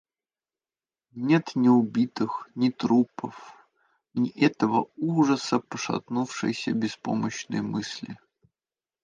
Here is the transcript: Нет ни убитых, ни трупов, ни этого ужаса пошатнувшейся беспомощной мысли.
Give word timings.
Нет 1.27 1.47
ни 1.55 1.67
убитых, 1.67 2.49
ни 2.55 2.71
трупов, 2.71 3.35
ни 4.15 4.29
этого 4.31 4.89
ужаса 4.97 5.59
пошатнувшейся 5.59 6.71
беспомощной 6.71 7.61
мысли. 7.61 8.17